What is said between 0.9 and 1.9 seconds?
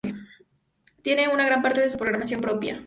Tiene una gran parte de